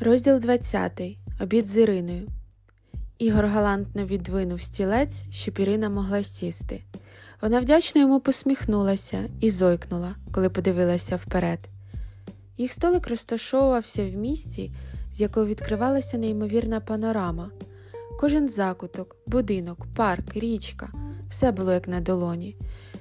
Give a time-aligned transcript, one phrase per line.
[0.00, 1.02] Розділ 20.
[1.40, 2.28] Обід з Іриною.
[3.18, 6.82] Ігор галантно віддвинув стілець, щоб Ірина могла сісти.
[7.42, 11.58] Вона вдячно йому посміхнулася і зойкнула, коли подивилася вперед.
[12.58, 14.72] Їх столик розташовувався в місці,
[15.14, 17.50] з якого відкривалася неймовірна панорама.
[18.20, 20.88] Кожен закуток, будинок, парк, річка
[21.28, 22.56] все було як на долоні,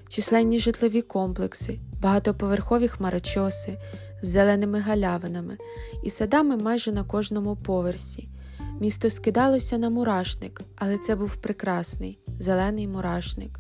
[0.10, 3.78] численні житлові комплекси, багатоповерхові хмарочоси
[4.22, 5.58] з зеленими галявинами
[6.04, 8.30] і садами майже на кожному поверсі.
[8.80, 13.60] Місто скидалося на мурашник, але це був прекрасний, зелений мурашник.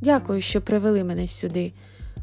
[0.00, 1.72] Дякую, що привели мене сюди,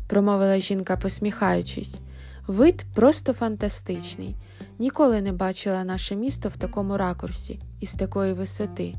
[0.07, 1.99] промовила жінка, посміхаючись.
[2.47, 4.35] Вид просто фантастичний.
[4.79, 8.95] Ніколи не бачила наше місто в такому ракурсі і з такої висоти.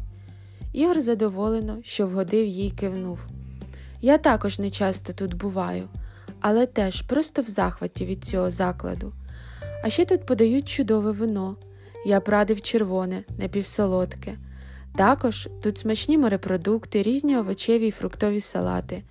[0.72, 3.18] Ігор задоволено, що вгодив їй кивнув.
[4.00, 5.88] Я також не часто тут буваю,
[6.42, 9.12] але теж просто в захваті від цього закладу.
[9.84, 11.56] А ще тут подають чудове вино.
[12.06, 14.34] Я прадив червоне, напівсолодке.
[14.96, 19.02] Також тут смачні морепродукти, різні овочеві й фруктові салати.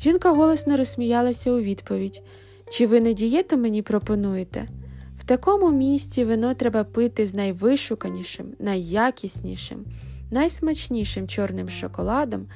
[0.00, 2.22] Жінка голосно розсміялася у відповідь
[2.70, 4.68] Чи ви не дієту мені пропонуєте?
[5.18, 9.84] В такому місті вино треба пити з найвишуканішим, найякіснішим,
[10.30, 12.46] найсмачнішим чорним шоколадом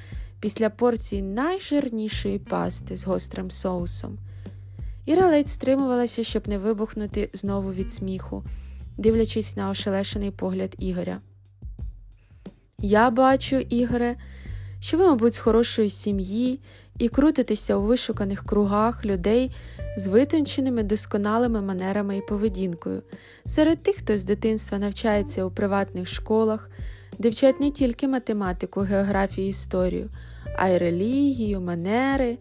[0.43, 4.17] після порції найжирнішої пасти з гострим соусом.
[5.05, 8.43] Іра ледь стримувалася, щоб не вибухнути знову від сміху,
[8.97, 11.21] дивлячись на ошелешений погляд Ігоря.
[12.79, 14.15] Я бачу, Ігоре,
[14.79, 16.59] що ви, мабуть, з хорошої сім'ї
[16.99, 19.55] і крутитеся у вишуканих кругах людей
[19.97, 23.01] з витонченими досконалими манерами і поведінкою,
[23.45, 26.69] серед тих, хто з дитинства навчається у приватних школах,
[27.19, 30.09] де не тільки математику, географію, історію,
[30.57, 32.37] а й релігію, манери,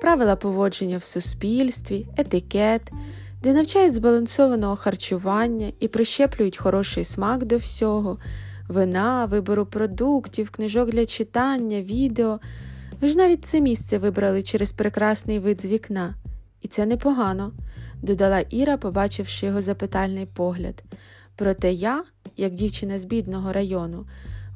[0.00, 2.90] правила поводження в суспільстві, етикет,
[3.42, 8.18] де навчають збалансованого харчування і прищеплюють хороший смак до всього,
[8.68, 12.40] вина, вибору продуктів, книжок для читання, відео.
[13.00, 16.14] Ви ж навіть це місце вибрали через прекрасний вид з вікна.
[16.62, 17.52] І це непогано,
[18.02, 20.84] додала Іра, побачивши його запитальний погляд.
[21.36, 22.04] Проте я,
[22.36, 24.06] як дівчина з бідного району,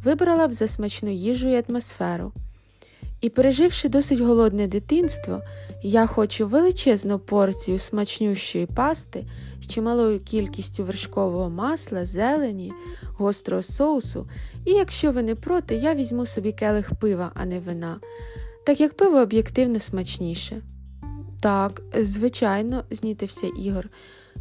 [0.05, 2.33] вибрала б за смачну їжу і атмосферу.
[3.21, 5.43] І, переживши досить голодне дитинство,
[5.83, 9.25] я хочу величезну порцію смачнющої пасти
[9.63, 12.73] з чималою кількістю вершкового масла, зелені,
[13.03, 14.29] гострого соусу,
[14.65, 17.97] і якщо ви не проти, я візьму собі келих пива, а не вина,
[18.67, 20.63] так як пиво об'єктивно смачніше.
[21.41, 23.89] Так, звичайно, знітився Ігор,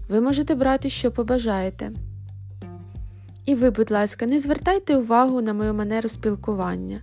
[0.09, 1.91] ви можете брати, що побажаєте.
[3.46, 7.01] І ви, будь ласка, не звертайте увагу на мою манеру спілкування.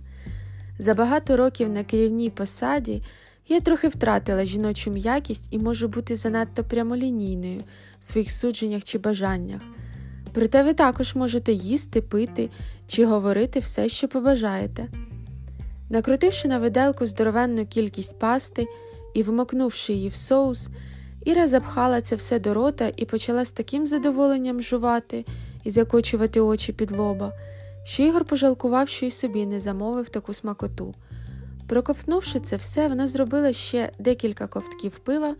[0.79, 3.01] За багато років на керівній посаді
[3.47, 7.61] я трохи втратила жіночу м'якість і можу бути занадто прямолінійною
[7.99, 9.61] в своїх судженнях чи бажаннях.
[10.33, 12.49] Проте ви також можете їсти, пити
[12.87, 14.87] чи говорити все, що побажаєте.
[15.89, 18.67] Накрутивши на виделку здоровенну кількість пасти
[19.13, 20.69] і вмокнувши її в соус,
[21.25, 25.25] Іра запхала це все до рота і почала з таким задоволенням жувати
[25.63, 27.33] і закочувати очі під лоба
[27.87, 30.95] що Ігор пожалкував, що й собі не замовив таку смакоту.
[31.67, 35.35] Проковтнувши це все, вона зробила ще декілька ковтків пива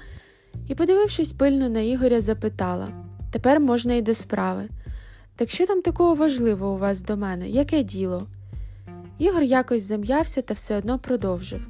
[0.67, 2.87] і, подивившись пильно на Ігоря, запитала
[3.31, 4.63] тепер можна й до справи.
[5.35, 7.49] Так що там такого важливого у вас до мене?
[7.49, 8.27] Яке діло?
[9.19, 11.67] Ігор якось зам'явся та все одно продовжив.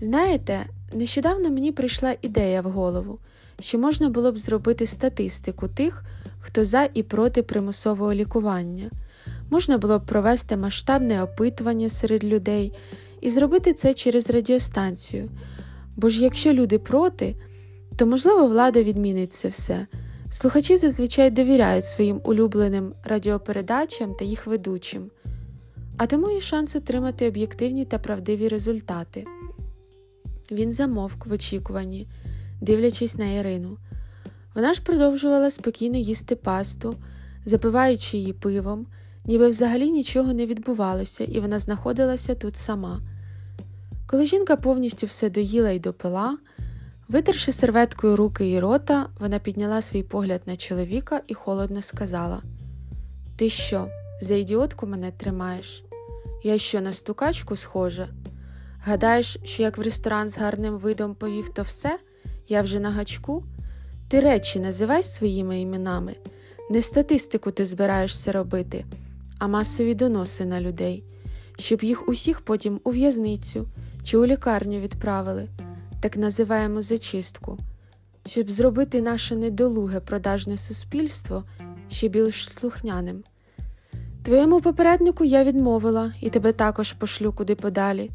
[0.00, 3.18] Знаєте, нещодавно мені прийшла ідея в голову,
[3.60, 6.04] що можна було б зробити статистику тих,
[6.40, 8.90] хто за і проти примусового лікування.
[9.50, 12.72] Можна було б провести масштабне опитування серед людей
[13.20, 15.30] і зробити це через радіостанцію.
[15.96, 17.36] Бо ж якщо люди проти,
[17.96, 19.86] то, можливо, влада відмінить це все.
[20.30, 25.10] Слухачі зазвичай довіряють своїм улюбленим радіопередачам та їх ведучим,
[25.96, 29.24] а тому є шанс отримати об'єктивні та правдиві результати.
[30.50, 32.08] Він замовк в очікуванні,
[32.60, 33.78] дивлячись на Ірину.
[34.54, 36.94] Вона ж продовжувала спокійно їсти пасту,
[37.44, 38.86] запиваючи її пивом
[39.26, 43.00] ніби взагалі нічого не відбувалося, і вона знаходилася тут сама.
[44.06, 46.38] Коли жінка повністю все доїла і допила,
[47.08, 52.42] витерши серветкою руки і рота, вона підняла свій погляд на чоловіка і холодно сказала:
[53.36, 53.88] Ти що,
[54.20, 55.84] за ідіотку мене тримаєш?
[56.44, 58.08] Я що на стукачку схожа?
[58.82, 61.98] Гадаєш, що як в ресторан з гарним видом повів, то все?
[62.48, 63.44] Я вже на гачку?
[64.08, 66.16] Ти речі називай своїми іменами,
[66.70, 68.84] не статистику ти збираєшся робити
[69.38, 71.04] а масові доноси на людей,
[71.58, 73.68] щоб їх усіх потім у в'язницю
[74.02, 75.48] чи у лікарню відправили,
[76.00, 77.58] так називаємо зачистку,
[78.26, 81.44] щоб зробити наше недолуге продажне суспільство
[81.90, 83.24] ще більш слухняним.
[84.22, 88.10] Твоєму попереднику я відмовила і тебе також пошлю куди подалі.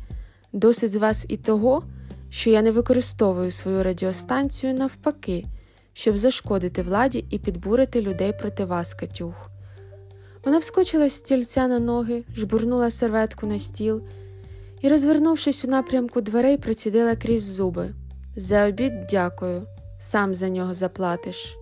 [0.53, 1.83] Досить з вас і того,
[2.29, 5.45] що я не використовую свою радіостанцію навпаки,
[5.93, 9.50] щоб зашкодити владі і підбурити людей проти вас, Катюх.
[10.45, 14.01] Вона вскочила з стільця на ноги, жбурнула серветку на стіл
[14.81, 17.89] і, розвернувшись у напрямку дверей, процідила крізь зуби.
[18.35, 19.63] За обід дякую,
[19.99, 21.57] сам за нього заплатиш.